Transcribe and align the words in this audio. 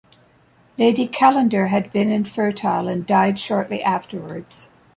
Lady 0.79 1.07
Callender 1.07 1.67
had 1.67 1.91
been 1.93 2.09
infertile 2.09 2.87
and 2.87 3.05
died 3.05 3.37
shortly 3.37 3.83
afterwards. 3.83 4.71